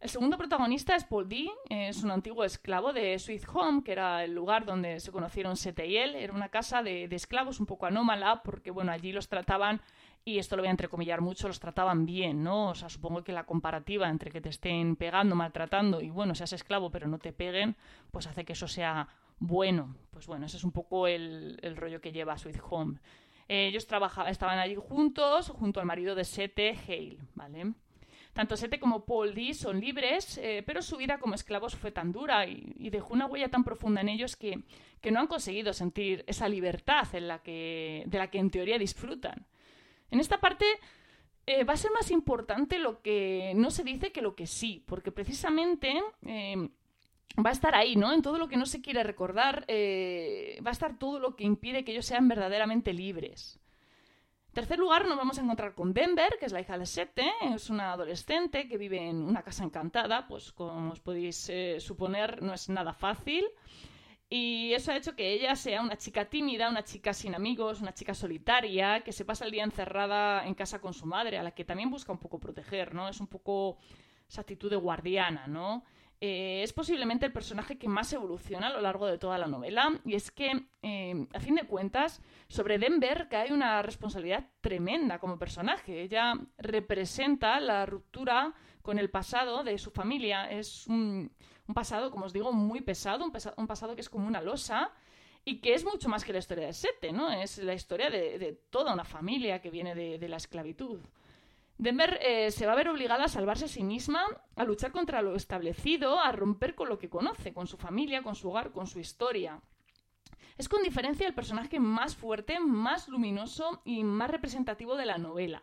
El 0.00 0.10
segundo 0.10 0.38
protagonista 0.38 0.94
es 0.94 1.02
Paul 1.02 1.28
D. 1.28 1.50
Es 1.70 2.04
un 2.04 2.12
antiguo 2.12 2.44
esclavo 2.44 2.92
de 2.92 3.18
Sweet 3.18 3.42
Home, 3.52 3.82
que 3.82 3.90
era 3.90 4.22
el 4.22 4.32
lugar 4.32 4.64
donde 4.64 5.00
se 5.00 5.10
conocieron 5.10 5.56
Sete 5.56 5.86
y 5.88 5.96
él. 5.96 6.14
Era 6.14 6.32
una 6.32 6.50
casa 6.50 6.84
de, 6.84 7.04
esclavos 7.10 7.58
un 7.58 7.66
poco 7.66 7.86
anómala, 7.86 8.42
porque 8.44 8.70
bueno, 8.70 8.92
allí 8.92 9.10
los 9.10 9.28
trataban, 9.28 9.80
y 10.24 10.38
esto 10.38 10.54
lo 10.54 10.62
voy 10.62 10.68
a 10.68 10.70
entrecomillar 10.70 11.20
mucho, 11.20 11.48
los 11.48 11.58
trataban 11.58 12.06
bien, 12.06 12.44
¿no? 12.44 12.68
O 12.68 12.74
sea, 12.76 12.88
supongo 12.88 13.24
que 13.24 13.32
la 13.32 13.44
comparativa 13.44 14.08
entre 14.08 14.30
que 14.30 14.40
te 14.40 14.50
estén 14.50 14.94
pegando, 14.94 15.34
maltratando, 15.34 16.00
y 16.00 16.10
bueno, 16.10 16.36
seas 16.36 16.52
esclavo 16.52 16.90
pero 16.90 17.08
no 17.08 17.18
te 17.18 17.32
peguen, 17.32 17.74
pues 18.12 18.28
hace 18.28 18.44
que 18.44 18.52
eso 18.52 18.68
sea 18.68 19.08
bueno. 19.40 19.96
Pues 20.12 20.28
bueno, 20.28 20.46
ese 20.46 20.58
es 20.58 20.64
un 20.64 20.72
poco 20.72 21.08
el, 21.08 21.58
rollo 21.74 22.00
que 22.00 22.12
lleva 22.12 22.38
Sweet 22.38 22.60
Home. 22.70 23.00
ellos 23.48 23.88
trabajaban, 23.88 24.30
estaban 24.30 24.60
allí 24.60 24.76
juntos, 24.76 25.48
junto 25.48 25.80
al 25.80 25.86
marido 25.86 26.14
de 26.14 26.22
Sete, 26.24 26.78
Hale, 26.86 27.18
¿vale? 27.34 27.72
Tanto 28.38 28.56
Sete 28.56 28.78
como 28.78 29.04
Paul 29.04 29.34
D 29.34 29.52
son 29.52 29.80
libres, 29.80 30.38
eh, 30.38 30.62
pero 30.64 30.80
su 30.80 30.96
vida 30.96 31.18
como 31.18 31.34
esclavos 31.34 31.74
fue 31.74 31.90
tan 31.90 32.12
dura 32.12 32.46
y, 32.46 32.88
dejó 32.88 33.12
una 33.14 33.26
huella 33.26 33.48
tan 33.48 33.64
profunda 33.64 34.00
en 34.00 34.08
ellos 34.08 34.36
que, 34.36 34.62
no 35.10 35.18
han 35.18 35.26
conseguido 35.26 35.72
sentir 35.72 36.22
esa 36.28 36.48
libertad 36.48 37.08
que, 37.42 38.04
de 38.06 38.18
la 38.18 38.30
que 38.30 38.38
en 38.38 38.52
teoría 38.52 38.78
disfrutan. 38.78 39.44
En 40.12 40.20
esta 40.20 40.38
parte 40.38 40.66
eh, 41.46 41.64
va 41.64 41.72
a 41.72 41.76
ser 41.76 41.90
más 41.90 42.12
importante 42.12 42.78
lo 42.78 43.02
que 43.02 43.54
no 43.56 43.72
se 43.72 43.82
dice 43.82 44.12
que 44.12 44.22
lo 44.22 44.36
que 44.36 44.46
sí, 44.46 44.84
porque 44.86 45.10
precisamente 45.10 46.00
eh, 46.24 46.68
va 47.44 47.50
a 47.50 47.54
estar 47.54 47.74
ahí, 47.74 47.96
¿no? 47.96 48.12
En 48.12 48.22
todo 48.22 48.38
lo 48.38 48.46
que 48.48 48.56
no 48.56 48.66
se 48.66 48.80
quiere 48.80 49.02
recordar, 49.02 49.66
va 50.64 50.70
a 50.70 50.78
estar 50.78 50.96
todo 50.96 51.18
lo 51.18 51.34
que 51.34 51.42
impide 51.42 51.82
que 51.84 51.90
ellos 51.90 52.06
sean 52.06 52.28
verdaderamente 52.28 52.92
libres 52.92 53.58
tercer 54.58 54.80
lugar 54.80 55.06
nos 55.06 55.16
vamos 55.16 55.38
a 55.38 55.42
encontrar 55.42 55.72
con 55.72 55.94
Denver, 55.94 56.36
que 56.40 56.46
es 56.46 56.50
la 56.50 56.60
hija 56.60 56.76
de 56.76 56.84
Sete, 56.84 57.30
es 57.54 57.70
una 57.70 57.92
adolescente 57.92 58.66
que 58.66 58.76
vive 58.76 59.08
en 59.08 59.22
una 59.22 59.44
casa 59.44 59.62
encantada, 59.62 60.26
pues 60.26 60.50
como 60.50 60.90
os 60.90 60.98
podéis 60.98 61.48
eh, 61.48 61.76
suponer 61.78 62.42
no 62.42 62.52
es 62.52 62.68
nada 62.68 62.92
fácil. 62.92 63.44
Y 64.28 64.72
eso 64.72 64.90
ha 64.90 64.96
hecho 64.96 65.14
que 65.14 65.32
ella 65.32 65.54
sea 65.54 65.80
una 65.80 65.96
chica 65.96 66.24
tímida, 66.24 66.68
una 66.68 66.82
chica 66.82 67.12
sin 67.12 67.36
amigos, 67.36 67.80
una 67.80 67.94
chica 67.94 68.14
solitaria, 68.14 69.02
que 69.04 69.12
se 69.12 69.24
pasa 69.24 69.44
el 69.44 69.52
día 69.52 69.62
encerrada 69.62 70.44
en 70.44 70.54
casa 70.54 70.80
con 70.80 70.92
su 70.92 71.06
madre, 71.06 71.38
a 71.38 71.44
la 71.44 71.52
que 71.52 71.64
también 71.64 71.88
busca 71.88 72.10
un 72.10 72.18
poco 72.18 72.40
proteger, 72.40 72.94
¿no? 72.94 73.08
Es 73.08 73.20
un 73.20 73.28
poco 73.28 73.78
esa 74.28 74.40
actitud 74.40 74.70
de 74.70 74.76
guardiana, 74.76 75.46
¿no? 75.46 75.84
Eh, 76.20 76.62
es 76.64 76.72
posiblemente 76.72 77.26
el 77.26 77.32
personaje 77.32 77.78
que 77.78 77.86
más 77.86 78.12
evoluciona 78.12 78.66
a 78.66 78.72
lo 78.72 78.80
largo 78.80 79.06
de 79.06 79.18
toda 79.18 79.38
la 79.38 79.46
novela. 79.46 80.00
Y 80.04 80.14
es 80.14 80.30
que, 80.30 80.66
eh, 80.82 81.26
a 81.32 81.40
fin 81.40 81.54
de 81.54 81.64
cuentas, 81.64 82.20
sobre 82.48 82.78
Denver 82.78 83.28
cae 83.28 83.52
una 83.52 83.82
responsabilidad 83.82 84.48
tremenda 84.60 85.20
como 85.20 85.38
personaje. 85.38 86.02
Ella 86.02 86.34
representa 86.58 87.60
la 87.60 87.86
ruptura 87.86 88.52
con 88.82 88.98
el 88.98 89.10
pasado 89.10 89.62
de 89.62 89.78
su 89.78 89.90
familia. 89.92 90.50
Es 90.50 90.88
un, 90.88 91.30
pasado, 91.72 92.10
como 92.10 92.24
os 92.24 92.32
digo, 92.32 92.52
muy 92.52 92.80
pesado, 92.80 93.24
un, 93.24 93.66
pasado 93.66 93.94
que 93.94 94.00
es 94.00 94.08
como 94.08 94.26
una 94.26 94.40
losa 94.40 94.90
y 95.44 95.60
que 95.60 95.74
es 95.74 95.84
mucho 95.84 96.08
más 96.08 96.24
que 96.24 96.32
la 96.32 96.40
historia 96.40 96.66
de 96.66 96.72
Sete, 96.72 97.12
¿no? 97.12 97.30
Es 97.30 97.58
la 97.58 97.74
historia 97.74 98.10
de, 98.10 98.60
toda 98.70 98.92
una 98.92 99.04
familia 99.04 99.60
que 99.60 99.70
viene 99.70 99.94
de, 99.94 100.18
de 100.18 100.28
la 100.28 100.38
esclavitud. 100.38 101.00
Denver 101.78 102.18
eh, 102.20 102.50
se 102.50 102.66
va 102.66 102.72
a 102.72 102.76
ver 102.76 102.88
obligada 102.88 103.24
a 103.24 103.28
salvarse 103.28 103.66
a 103.66 103.68
sí 103.68 103.84
misma, 103.84 104.24
a 104.56 104.64
luchar 104.64 104.90
contra 104.90 105.22
lo 105.22 105.36
establecido, 105.36 106.18
a 106.18 106.32
romper 106.32 106.74
con 106.74 106.88
lo 106.88 106.98
que 106.98 107.08
conoce, 107.08 107.54
con 107.54 107.68
su 107.68 107.76
familia, 107.76 108.22
con 108.22 108.34
su 108.34 108.50
hogar, 108.50 108.72
con 108.72 108.88
su 108.88 108.98
historia. 108.98 109.60
Es 110.56 110.68
con 110.68 110.82
diferencia 110.82 111.28
el 111.28 111.34
personaje 111.34 111.78
más 111.78 112.16
fuerte, 112.16 112.58
más 112.58 113.06
luminoso 113.06 113.80
y 113.84 114.02
más 114.02 114.28
representativo 114.28 114.96
de 114.96 115.06
la 115.06 115.18
novela. 115.18 115.62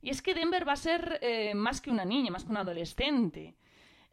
Y 0.00 0.08
es 0.08 0.22
que 0.22 0.34
Denver 0.34 0.66
va 0.66 0.72
a 0.72 0.76
ser 0.76 1.18
eh, 1.20 1.54
más 1.54 1.82
que 1.82 1.90
una 1.90 2.06
niña, 2.06 2.30
más 2.30 2.44
que 2.44 2.50
una 2.50 2.60
adolescente. 2.60 3.54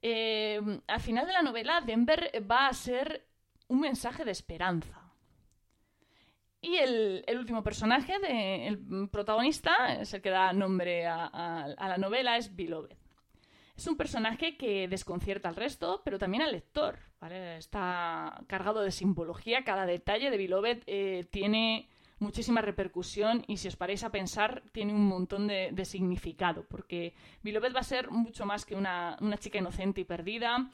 Eh, 0.02 0.82
al 0.88 1.00
final 1.00 1.26
de 1.26 1.34
la 1.34 1.42
novela, 1.42 1.80
Denver 1.80 2.32
va 2.50 2.68
a 2.68 2.74
ser 2.74 3.26
un 3.70 3.80
mensaje 3.80 4.26
de 4.26 4.32
esperanza. 4.32 4.99
Y 6.62 6.76
el, 6.76 7.24
último 7.38 7.64
personaje, 7.64 8.14
el 8.68 9.08
protagonista, 9.10 9.94
es 10.02 10.14
el 10.14 10.22
que 10.22 10.30
da 10.30 10.52
nombre 10.52 11.08
a, 11.08 11.74
la 11.78 11.98
novela, 11.98 12.38
es 12.38 12.54
Beloved. 12.54 12.98
Es 13.78 13.88
un 13.88 13.96
personaje 13.96 14.58
que 14.58 14.90
desconcierta 14.90 15.48
al 15.48 15.56
resto, 15.56 16.02
pero 16.04 16.20
también 16.20 16.44
al 16.44 16.52
lector. 16.52 17.00
Está 17.32 18.44
cargado 18.48 18.82
de 18.82 18.92
simbología, 18.92 19.64
cada 19.64 19.86
detalle 19.86 20.30
de 20.30 20.38
Beloved 20.38 20.84
eh, 20.86 21.26
tiene 21.32 21.88
muchísima 22.20 22.62
repercusión 22.62 23.46
y 23.48 23.56
si 23.56 23.70
os 23.70 23.78
paráis 23.78 24.04
a 24.04 24.12
pensar, 24.12 24.62
tiene 24.74 24.94
un 24.94 25.08
montón 25.08 25.48
de, 25.48 25.86
significado, 25.86 26.66
porque 26.68 27.14
Beloved 27.42 27.74
va 27.74 27.80
a 27.80 27.84
ser 27.84 28.12
mucho 28.12 28.46
más 28.46 28.66
que 28.66 28.76
una 28.76 29.18
chica 29.40 29.60
inocente 29.60 30.02
y 30.02 30.04
perdida, 30.04 30.70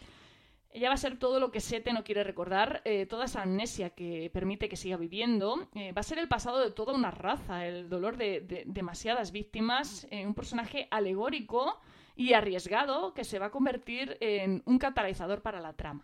ella 0.75 0.89
va 0.89 0.95
a 0.95 0.97
ser 0.97 1.17
todo 1.17 1.39
lo 1.39 1.53
que 1.53 1.61
Sete 1.61 1.93
no 1.93 2.03
quiere 2.03 2.25
recordar, 2.25 2.81
eh, 2.83 3.05
toda 3.05 3.25
esa 3.25 3.43
amnesia 3.43 3.91
que 3.91 4.29
permite 4.33 4.67
que 4.67 4.75
siga 4.75 4.97
viviendo. 4.97 5.69
Eh, 5.73 5.93
va 5.93 6.01
a 6.01 6.03
ser 6.03 6.19
el 6.19 6.27
pasado 6.27 6.59
de 6.59 6.69
toda 6.69 6.93
una 6.93 7.11
raza, 7.11 7.65
el 7.65 7.87
dolor 7.87 8.17
de, 8.17 8.63
demasiadas 8.65 9.31
víctimas, 9.31 10.05
eh, 10.11 10.27
un 10.27 10.33
personaje 10.33 10.89
alegórico 10.91 11.79
y 12.17 12.33
arriesgado 12.33 13.13
que 13.13 13.23
se 13.23 13.39
va 13.39 13.45
a 13.45 13.51
convertir 13.51 14.17
en 14.19 14.63
un 14.65 14.77
catalizador 14.77 15.41
para 15.41 15.61
la 15.61 15.71
trama. 15.71 16.03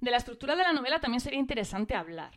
De 0.00 0.12
la 0.12 0.18
estructura 0.18 0.54
de 0.54 0.62
la 0.62 0.72
novela 0.72 1.00
también 1.00 1.20
sería 1.20 1.40
interesante 1.40 1.96
hablar. 1.96 2.32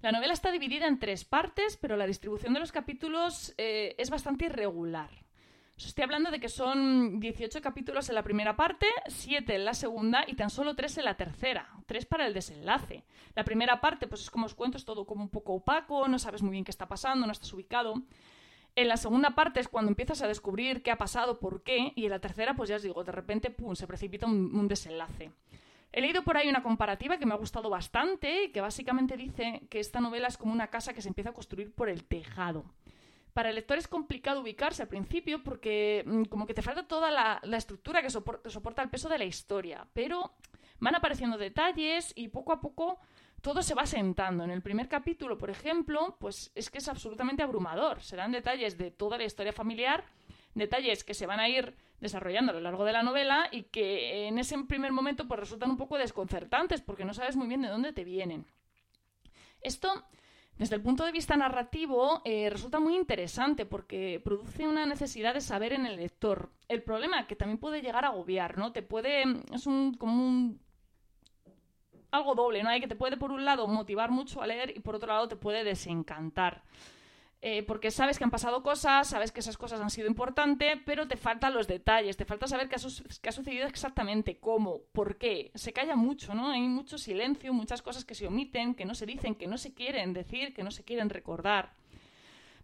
La 0.00 0.12
novela 0.12 0.32
está 0.32 0.52
dividida 0.52 0.86
en 0.86 1.00
tres 1.00 1.24
partes, 1.24 1.76
pero 1.76 1.96
la 1.96 2.06
distribución 2.06 2.54
de 2.54 2.60
los 2.60 2.70
capítulos 2.70 3.52
es 3.56 4.10
bastante 4.10 4.44
irregular. 4.44 5.23
Os 5.76 5.86
estoy 5.86 6.04
hablando 6.04 6.30
de 6.30 6.38
que 6.38 6.48
son 6.48 7.18
18 7.18 7.60
capítulos 7.60 8.08
en 8.08 8.14
la 8.14 8.22
primera 8.22 8.54
parte, 8.54 8.86
7 9.08 9.56
en 9.56 9.64
la 9.64 9.74
segunda 9.74 10.24
y 10.24 10.34
tan 10.34 10.48
solo 10.48 10.76
3 10.76 10.98
en 10.98 11.04
la 11.04 11.16
tercera. 11.16 11.68
3 11.86 12.06
para 12.06 12.26
el 12.26 12.34
desenlace. 12.34 13.02
La 13.34 13.44
primera 13.44 13.80
parte, 13.80 14.06
pues 14.06 14.20
es 14.20 14.30
como 14.30 14.46
os 14.46 14.54
cuento, 14.54 14.76
es 14.78 14.84
todo 14.84 15.04
como 15.04 15.24
un 15.24 15.30
poco 15.30 15.54
opaco, 15.54 16.06
no 16.06 16.20
sabes 16.20 16.42
muy 16.42 16.52
bien 16.52 16.64
qué 16.64 16.70
está 16.70 16.86
pasando, 16.86 17.26
no 17.26 17.32
estás 17.32 17.52
ubicado. 17.52 17.94
En 18.76 18.86
la 18.86 18.96
segunda 18.96 19.34
parte 19.34 19.58
es 19.58 19.66
cuando 19.66 19.90
empiezas 19.90 20.22
a 20.22 20.28
descubrir 20.28 20.80
qué 20.82 20.92
ha 20.92 20.98
pasado, 20.98 21.40
por 21.40 21.64
qué, 21.64 21.92
y 21.96 22.04
en 22.04 22.10
la 22.10 22.20
tercera, 22.20 22.54
pues 22.54 22.68
ya 22.68 22.76
os 22.76 22.82
digo, 22.82 23.02
de 23.02 23.12
repente, 23.12 23.50
pum, 23.50 23.74
se 23.74 23.88
precipita 23.88 24.26
un, 24.26 24.54
un 24.54 24.68
desenlace. 24.68 25.32
He 25.92 26.00
leído 26.00 26.22
por 26.22 26.36
ahí 26.36 26.48
una 26.48 26.62
comparativa 26.62 27.18
que 27.18 27.26
me 27.26 27.34
ha 27.34 27.36
gustado 27.36 27.68
bastante, 27.68 28.52
que 28.52 28.60
básicamente 28.60 29.16
dice 29.16 29.62
que 29.70 29.80
esta 29.80 30.00
novela 30.00 30.28
es 30.28 30.36
como 30.36 30.52
una 30.52 30.68
casa 30.68 30.92
que 30.92 31.02
se 31.02 31.08
empieza 31.08 31.30
a 31.30 31.34
construir 31.34 31.72
por 31.72 31.88
el 31.88 32.04
tejado 32.04 32.64
para 33.34 33.50
el 33.50 33.56
lector 33.56 33.76
es 33.76 33.88
complicado 33.88 34.40
ubicarse 34.40 34.80
al 34.82 34.88
principio 34.88 35.42
porque 35.42 36.04
mm, 36.06 36.24
como 36.24 36.46
que 36.46 36.54
te 36.54 36.62
falta 36.62 36.86
toda 36.86 37.10
la, 37.10 37.40
estructura 37.58 38.00
que 38.00 38.08
soporta, 38.08 38.82
el 38.82 38.88
peso 38.88 39.08
de 39.08 39.18
la 39.18 39.24
historia, 39.24 39.86
pero 39.92 40.32
van 40.78 40.94
apareciendo 40.94 41.36
detalles 41.36 42.12
y 42.14 42.28
poco 42.28 42.52
a 42.52 42.60
poco 42.60 43.00
todo 43.42 43.62
se 43.62 43.74
va 43.74 43.84
sentando. 43.86 44.44
En 44.44 44.50
el 44.50 44.62
primer 44.62 44.88
capítulo, 44.88 45.36
por 45.36 45.50
ejemplo, 45.50 46.16
pues 46.18 46.50
es 46.54 46.70
que 46.70 46.78
es 46.78 46.88
absolutamente 46.88 47.42
abrumador. 47.42 48.00
Se 48.00 48.16
dan 48.16 48.32
detalles 48.32 48.78
de 48.78 48.90
toda 48.90 49.18
la 49.18 49.24
historia 49.24 49.52
familiar, 49.52 50.04
detalles 50.54 51.04
que 51.04 51.12
se 51.12 51.26
van 51.26 51.40
a 51.40 51.48
ir 51.48 51.74
desarrollando 52.00 52.52
a 52.52 52.54
lo 52.54 52.60
largo 52.60 52.84
de 52.84 52.92
la 52.92 53.02
novela 53.02 53.48
y 53.50 53.64
que 53.64 54.28
en 54.28 54.38
ese 54.38 54.56
primer 54.64 54.92
momento 54.92 55.26
pues 55.26 55.40
resultan 55.40 55.70
un 55.70 55.76
poco 55.76 55.98
desconcertantes 55.98 56.80
porque 56.82 57.04
no 57.04 57.12
sabes 57.12 57.34
muy 57.34 57.48
bien 57.48 57.62
de 57.62 57.68
dónde 57.68 57.92
te 57.92 58.04
vienen. 58.04 58.46
Esto 59.60 60.04
desde 60.58 60.76
el 60.76 60.82
punto 60.82 61.04
de 61.04 61.10
vista 61.10 61.36
narrativo, 61.36 62.22
eh, 62.24 62.48
resulta 62.48 62.78
muy 62.78 62.94
interesante 62.94 63.66
porque 63.66 64.20
produce 64.24 64.68
una 64.68 64.86
necesidad 64.86 65.34
de 65.34 65.40
saber 65.40 65.72
en 65.72 65.84
el 65.84 65.96
lector. 65.96 66.50
El 66.68 66.82
problema 66.82 67.26
que 67.26 67.34
también 67.34 67.58
puede 67.58 67.82
llegar 67.82 68.04
a 68.04 68.08
agobiar, 68.08 68.56
¿no? 68.56 68.72
Te 68.72 68.82
puede. 68.82 69.24
Es 69.52 69.66
un 69.66 69.94
como 69.94 70.14
un. 70.14 70.60
algo 72.12 72.36
doble, 72.36 72.62
¿no? 72.62 72.68
Hay 72.68 72.80
que 72.80 72.86
te 72.86 72.94
puede, 72.94 73.16
por 73.16 73.32
un 73.32 73.44
lado, 73.44 73.66
motivar 73.66 74.12
mucho 74.12 74.42
a 74.42 74.46
leer 74.46 74.72
y 74.76 74.80
por 74.80 74.94
otro 74.94 75.08
lado 75.08 75.26
te 75.26 75.36
puede 75.36 75.64
desencantar. 75.64 76.62
Eh, 77.46 77.62
porque 77.62 77.90
sabes 77.90 78.16
que 78.16 78.24
han 78.24 78.30
pasado 78.30 78.62
cosas, 78.62 79.06
sabes 79.06 79.30
que 79.30 79.40
esas 79.40 79.58
cosas 79.58 79.78
han 79.78 79.90
sido 79.90 80.08
importantes, 80.08 80.78
pero 80.86 81.06
te 81.06 81.18
faltan 81.18 81.52
los 81.52 81.68
detalles, 81.68 82.16
te 82.16 82.24
falta 82.24 82.46
saber 82.46 82.70
qué 82.70 82.76
ha, 82.76 83.32
sucedido 83.32 83.66
exactamente, 83.66 84.38
cómo, 84.38 84.80
por 84.92 85.18
qué. 85.18 85.50
Se 85.54 85.74
calla 85.74 85.94
mucho, 85.94 86.34
¿no? 86.34 86.48
Hay 86.48 86.62
mucho 86.62 86.96
silencio, 86.96 87.52
muchas 87.52 87.82
cosas 87.82 88.06
que 88.06 88.14
se 88.14 88.26
omiten, 88.26 88.74
que 88.74 88.86
no 88.86 88.94
se 88.94 89.04
dicen, 89.04 89.34
que 89.34 89.46
no 89.46 89.58
se 89.58 89.74
quieren 89.74 90.14
decir, 90.14 90.54
que 90.54 90.62
no 90.62 90.70
se 90.70 90.84
quieren 90.84 91.10
recordar. 91.10 91.74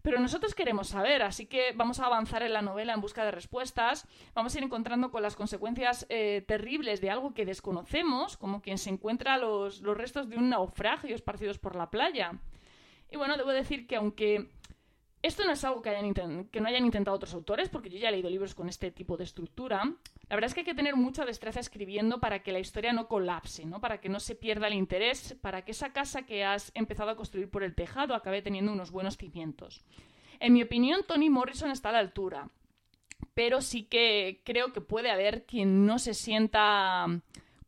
Pero 0.00 0.18
nosotros 0.18 0.54
queremos 0.54 0.88
saber, 0.88 1.20
así 1.20 1.44
que 1.44 1.72
vamos 1.74 2.00
a 2.00 2.06
avanzar 2.06 2.42
en 2.42 2.54
la 2.54 2.62
novela 2.62 2.94
en 2.94 3.02
busca 3.02 3.22
de 3.22 3.32
respuestas, 3.32 4.08
vamos 4.32 4.54
a 4.54 4.58
ir 4.60 4.64
encontrando 4.64 5.10
con 5.10 5.20
las 5.20 5.36
consecuencias 5.36 6.06
eh, 6.08 6.42
terribles 6.48 7.02
de 7.02 7.10
algo 7.10 7.34
que 7.34 7.44
desconocemos, 7.44 8.38
como 8.38 8.62
quien 8.62 8.78
se 8.78 8.88
encuentra 8.88 9.36
los, 9.36 9.82
los 9.82 9.94
restos 9.94 10.30
de 10.30 10.38
un 10.38 10.48
naufragio 10.48 11.14
esparcidos 11.14 11.58
por 11.58 11.76
la 11.76 11.90
playa. 11.90 12.32
Y 13.10 13.16
bueno, 13.16 13.36
debo 13.36 13.50
decir 13.50 13.86
que 13.86 13.96
aunque 13.96 14.48
esto 15.22 15.44
no 15.44 15.52
es 15.52 15.62
algo 15.64 15.82
que, 15.82 15.90
no 16.60 16.68
hayan 16.68 16.84
intentado 16.84 17.14
otros 17.14 17.34
autores, 17.34 17.68
porque 17.68 17.90
yo 17.90 17.98
ya 17.98 18.08
he 18.08 18.12
leído 18.12 18.30
libros 18.30 18.54
con 18.54 18.68
este 18.68 18.90
tipo 18.90 19.18
de 19.18 19.24
estructura. 19.24 19.84
La 20.28 20.36
verdad 20.36 20.48
es 20.48 20.54
que 20.54 20.60
hay 20.60 20.66
que 20.66 20.74
tener 20.74 20.96
mucha 20.96 21.26
destreza 21.26 21.60
escribiendo 21.60 22.20
para 22.20 22.42
que 22.42 22.52
la 22.52 22.58
historia 22.58 22.94
no 22.94 23.06
colapse, 23.06 23.66
¿no? 23.66 23.80
para 23.80 24.00
que 24.00 24.08
no 24.08 24.18
se 24.18 24.34
pierda 24.34 24.68
el 24.68 24.74
interés, 24.74 25.36
para 25.42 25.62
que 25.62 25.72
esa 25.72 25.92
casa 25.92 26.22
que 26.22 26.44
has 26.44 26.72
empezado 26.74 27.10
a 27.10 27.16
construir 27.16 27.50
por 27.50 27.62
el 27.62 27.74
tejado 27.74 28.14
acabe 28.14 28.40
teniendo 28.40 28.72
unos 28.72 28.90
buenos 28.90 29.18
cimientos. 29.18 29.84
En 30.38 30.54
mi 30.54 30.62
opinión, 30.62 31.02
Tony 31.06 31.28
Morrison 31.28 31.70
está 31.70 31.90
a 31.90 31.92
la 31.92 31.98
altura, 31.98 32.48
pero 33.34 33.60
sí 33.60 33.84
que 33.84 34.40
creo 34.44 34.72
que 34.72 34.80
puede 34.80 35.10
haber 35.10 35.44
quien 35.44 35.84
no 35.84 35.98
se 35.98 36.14
sienta 36.14 37.06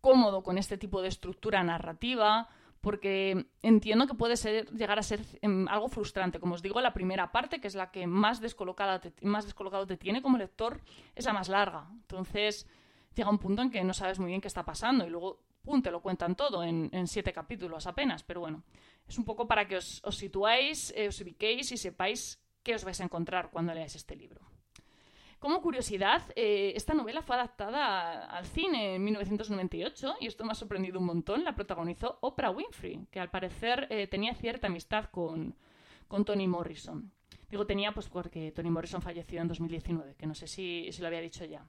cómodo 0.00 0.42
con 0.42 0.56
este 0.56 0.78
tipo 0.78 1.02
de 1.02 1.08
estructura 1.08 1.62
narrativa 1.62 2.48
porque 2.82 3.46
entiendo 3.62 4.08
que 4.08 4.14
puede 4.14 4.36
ser, 4.36 4.68
llegar 4.72 4.98
a 4.98 5.04
ser 5.04 5.24
em, 5.40 5.68
algo 5.68 5.88
frustrante. 5.88 6.40
Como 6.40 6.54
os 6.54 6.62
digo, 6.62 6.80
la 6.80 6.92
primera 6.92 7.30
parte, 7.30 7.60
que 7.60 7.68
es 7.68 7.76
la 7.76 7.92
que 7.92 8.08
más, 8.08 8.40
descolocada 8.40 9.00
más 9.22 9.44
descolocado 9.44 9.86
te 9.86 9.96
tiene 9.96 10.20
como 10.20 10.36
lector, 10.36 10.80
es 11.14 11.24
la 11.24 11.32
más 11.32 11.48
larga. 11.48 11.88
Entonces 11.92 12.66
llega 13.14 13.30
un 13.30 13.38
punto 13.38 13.62
en 13.62 13.70
que 13.70 13.84
no 13.84 13.94
sabes 13.94 14.18
muy 14.18 14.28
bien 14.28 14.40
qué 14.40 14.48
está 14.48 14.64
pasando 14.64 15.06
y 15.06 15.10
luego, 15.10 15.44
pum, 15.62 15.80
te 15.80 15.92
lo 15.92 16.02
cuentan 16.02 16.34
todo 16.34 16.64
en, 16.64 17.06
siete 17.06 17.32
capítulos 17.32 17.86
apenas. 17.86 18.24
Pero 18.24 18.40
bueno, 18.40 18.64
es 19.06 19.16
un 19.16 19.24
poco 19.24 19.46
para 19.46 19.68
que 19.68 19.76
os, 19.76 20.02
os 20.04 20.16
situáis, 20.16 20.92
eh, 20.96 21.06
os 21.06 21.20
ubiquéis 21.20 21.70
y 21.70 21.76
sepáis 21.76 22.40
qué 22.64 22.74
os 22.74 22.82
vais 22.84 23.00
a 23.00 23.04
encontrar 23.04 23.50
cuando 23.50 23.72
leáis 23.72 23.94
este 23.94 24.16
libro. 24.16 24.51
Como 25.42 25.60
curiosidad, 25.60 26.22
eh, 26.36 26.72
esta 26.76 26.94
novela 26.94 27.20
fue 27.20 27.34
adaptada 27.34 28.26
al 28.26 28.46
cine 28.46 28.94
en 28.94 29.02
1998 29.02 30.14
y 30.20 30.28
esto 30.28 30.44
me 30.44 30.52
ha 30.52 30.54
sorprendido 30.54 31.00
un 31.00 31.06
montón. 31.06 31.42
La 31.42 31.56
protagonizó 31.56 32.16
Oprah 32.20 32.52
Winfrey, 32.52 33.08
que 33.10 33.18
al 33.18 33.28
parecer 33.28 33.88
eh, 33.90 34.06
tenía 34.06 34.36
cierta 34.36 34.68
amistad 34.68 35.06
con, 35.06 35.56
con, 36.06 36.24
Toni 36.24 36.46
Morrison. 36.46 37.10
Digo 37.50 37.66
tenía 37.66 37.90
pues 37.90 38.08
porque 38.08 38.52
Toni 38.52 38.70
Morrison 38.70 39.02
falleció 39.02 39.40
en 39.40 39.48
2019, 39.48 40.14
que 40.14 40.28
no 40.28 40.34
sé 40.36 40.46
si, 40.46 40.86
si 40.92 41.00
lo 41.00 41.08
había 41.08 41.20
dicho 41.20 41.44
ya. 41.44 41.66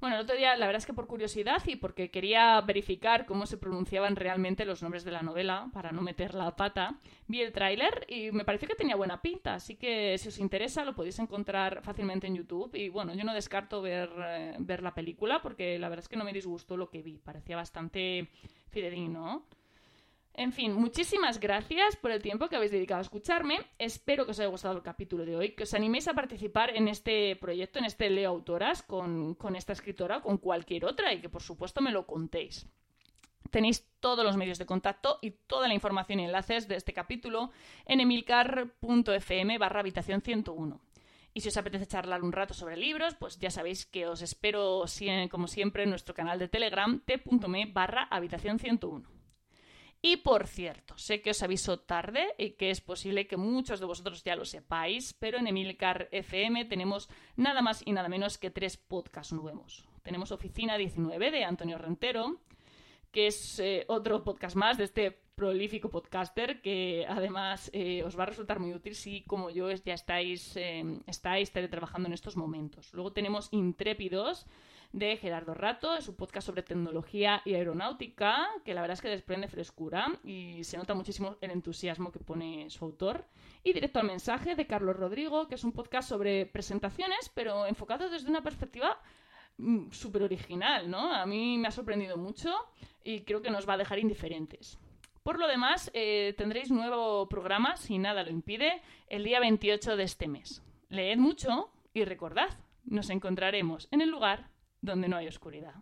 Bueno, 0.00 0.16
el 0.16 0.22
otro 0.22 0.34
día, 0.34 0.56
la 0.56 0.64
verdad 0.64 0.78
es 0.78 0.86
que 0.86 0.94
por 0.94 1.06
curiosidad 1.06 1.62
y 1.66 1.76
porque 1.76 2.10
quería 2.10 2.58
verificar 2.62 3.26
cómo 3.26 3.44
se 3.44 3.58
pronunciaban 3.58 4.16
realmente 4.16 4.64
los 4.64 4.82
nombres 4.82 5.04
de 5.04 5.10
la 5.10 5.20
novela, 5.20 5.68
para 5.74 5.92
no 5.92 6.00
meter 6.00 6.34
la 6.34 6.56
pata, 6.56 6.98
vi 7.26 7.42
el 7.42 7.52
tráiler 7.52 8.06
y 8.08 8.32
me 8.32 8.46
pareció 8.46 8.66
que 8.66 8.74
tenía 8.74 8.96
buena 8.96 9.20
pinta, 9.20 9.56
así 9.56 9.76
que 9.76 10.16
si 10.16 10.28
os 10.28 10.38
interesa 10.38 10.86
lo 10.86 10.94
podéis 10.94 11.18
encontrar 11.18 11.82
fácilmente 11.82 12.26
en 12.26 12.36
YouTube. 12.36 12.74
Y 12.76 12.88
bueno, 12.88 13.12
yo 13.12 13.24
no 13.24 13.34
descarto 13.34 13.82
ver, 13.82 14.10
eh, 14.24 14.56
ver 14.58 14.82
la 14.82 14.94
película 14.94 15.42
porque 15.42 15.78
la 15.78 15.90
verdad 15.90 16.04
es 16.04 16.08
que 16.08 16.16
no 16.16 16.24
me 16.24 16.32
disgustó 16.32 16.78
lo 16.78 16.88
que 16.88 17.02
vi, 17.02 17.18
parecía 17.18 17.56
bastante 17.56 18.30
fidedigno. 18.70 19.44
En 20.34 20.52
fin, 20.52 20.72
muchísimas 20.72 21.40
gracias 21.40 21.96
por 21.96 22.12
el 22.12 22.22
tiempo 22.22 22.48
que 22.48 22.56
habéis 22.56 22.70
dedicado 22.70 23.00
a 23.00 23.02
escucharme. 23.02 23.58
Espero 23.78 24.24
que 24.24 24.30
os 24.30 24.38
haya 24.38 24.48
gustado 24.48 24.76
el 24.76 24.82
capítulo 24.82 25.26
de 25.26 25.36
hoy, 25.36 25.50
que 25.50 25.64
os 25.64 25.74
animéis 25.74 26.08
a 26.08 26.14
participar 26.14 26.74
en 26.74 26.88
este 26.88 27.36
proyecto, 27.36 27.78
en 27.78 27.84
este 27.84 28.08
Leo 28.08 28.30
Autoras, 28.30 28.82
con, 28.82 29.36
esta 29.56 29.72
escritora 29.72 30.18
o 30.18 30.22
con 30.22 30.38
cualquier 30.38 30.84
otra 30.84 31.12
y 31.12 31.20
que 31.20 31.28
por 31.28 31.42
supuesto 31.42 31.80
me 31.80 31.90
lo 31.90 32.06
contéis. 32.06 32.66
Tenéis 33.50 33.84
todos 33.98 34.24
los 34.24 34.36
medios 34.36 34.58
de 34.58 34.66
contacto 34.66 35.18
y 35.20 35.32
toda 35.32 35.66
la 35.66 35.74
información 35.74 36.20
y 36.20 36.24
enlaces 36.24 36.68
de 36.68 36.76
este 36.76 36.92
capítulo 36.92 37.50
en 37.84 38.00
emilcar.fm 38.00 39.58
barra 39.58 39.80
habitación 39.80 40.22
101. 40.22 40.80
Y 41.34 41.40
si 41.40 41.48
os 41.48 41.56
apetece 41.56 41.86
charlar 41.86 42.22
un 42.22 42.32
rato 42.32 42.54
sobre 42.54 42.76
libros, 42.76 43.14
pues 43.14 43.38
ya 43.38 43.50
sabéis 43.50 43.86
que 43.86 44.06
os 44.06 44.22
espero, 44.22 44.84
como 45.30 45.48
siempre, 45.48 45.82
en 45.82 45.90
nuestro 45.90 46.14
canal 46.14 46.38
de 46.38 46.48
Telegram, 46.48 47.00
t.me 47.00 47.66
barra 47.66 48.04
habitación 48.04 48.58
101. 48.58 49.19
Y 50.02 50.16
por 50.18 50.46
cierto, 50.46 50.96
sé 50.96 51.20
que 51.20 51.30
os 51.30 51.42
aviso 51.42 51.80
tarde 51.80 52.34
y 52.38 52.52
que 52.52 52.70
es 52.70 52.80
posible 52.80 53.26
que 53.26 53.36
muchos 53.36 53.80
de 53.80 53.86
vosotros 53.86 54.24
ya 54.24 54.34
lo 54.34 54.46
sepáis, 54.46 55.12
pero 55.12 55.38
en 55.38 55.46
Emilcar 55.46 56.08
FM 56.10 56.64
tenemos 56.64 57.10
nada 57.36 57.60
más 57.60 57.82
y 57.84 57.92
nada 57.92 58.08
menos 58.08 58.38
que 58.38 58.50
tres 58.50 58.78
podcasts 58.78 59.34
nuevos. 59.34 59.86
Tenemos 60.02 60.32
Oficina 60.32 60.78
19 60.78 61.30
de 61.30 61.44
Antonio 61.44 61.76
Rentero, 61.76 62.40
que 63.12 63.26
es 63.26 63.58
eh, 63.58 63.84
otro 63.88 64.24
podcast 64.24 64.56
más 64.56 64.78
de 64.78 64.84
este 64.84 65.20
prolífico 65.34 65.90
podcaster 65.90 66.60
que 66.60 67.06
además 67.08 67.70
eh, 67.72 68.02
os 68.04 68.18
va 68.18 68.24
a 68.24 68.26
resultar 68.26 68.58
muy 68.58 68.72
útil 68.72 68.94
si 68.94 69.22
como 69.22 69.50
yo 69.50 69.70
ya 69.70 69.94
estáis, 69.94 70.56
eh, 70.56 70.82
estáis 71.06 71.50
teletrabajando 71.50 72.08
en 72.08 72.14
estos 72.14 72.36
momentos. 72.36 72.92
Luego 72.94 73.12
tenemos 73.12 73.48
Intrépidos 73.52 74.46
de 74.92 75.16
Gerardo 75.16 75.54
Rato, 75.54 75.96
es 75.96 76.08
un 76.08 76.16
podcast 76.16 76.46
sobre 76.46 76.62
tecnología 76.62 77.42
y 77.44 77.54
aeronáutica, 77.54 78.48
que 78.64 78.74
la 78.74 78.80
verdad 78.80 78.94
es 78.94 79.02
que 79.02 79.08
desprende 79.08 79.46
frescura 79.46 80.18
y 80.24 80.64
se 80.64 80.76
nota 80.76 80.94
muchísimo 80.94 81.36
el 81.40 81.52
entusiasmo 81.52 82.10
que 82.10 82.18
pone 82.18 82.68
su 82.70 82.84
autor. 82.84 83.24
Y 83.62 83.72
Directo 83.72 84.00
al 84.00 84.06
Mensaje 84.06 84.56
de 84.56 84.66
Carlos 84.66 84.96
Rodrigo, 84.96 85.46
que 85.46 85.54
es 85.54 85.64
un 85.64 85.72
podcast 85.72 86.08
sobre 86.08 86.46
presentaciones, 86.46 87.30
pero 87.34 87.66
enfocado 87.66 88.08
desde 88.08 88.28
una 88.28 88.42
perspectiva 88.42 89.00
mm, 89.58 89.92
súper 89.92 90.24
original, 90.24 90.90
¿no? 90.90 91.14
A 91.14 91.24
mí 91.24 91.56
me 91.56 91.68
ha 91.68 91.72
sorprendido 91.72 92.16
mucho 92.16 92.52
y 93.04 93.20
creo 93.20 93.42
que 93.42 93.50
nos 93.50 93.68
va 93.68 93.74
a 93.74 93.78
dejar 93.78 94.00
indiferentes. 94.00 94.78
Por 95.22 95.38
lo 95.38 95.46
demás, 95.46 95.90
eh, 95.94 96.34
tendréis 96.36 96.70
nuevo 96.70 97.28
programa, 97.28 97.76
si 97.76 97.98
nada 97.98 98.24
lo 98.24 98.30
impide, 98.30 98.82
el 99.08 99.22
día 99.22 99.38
28 99.38 99.96
de 99.96 100.02
este 100.02 100.26
mes. 100.26 100.62
Leed 100.88 101.18
mucho 101.18 101.70
y 101.94 102.04
recordad, 102.04 102.48
nos 102.84 103.10
encontraremos 103.10 103.86
en 103.92 104.00
el 104.00 104.10
lugar 104.10 104.48
donde 104.80 105.08
no 105.08 105.16
hay 105.16 105.28
oscuridad. 105.28 105.74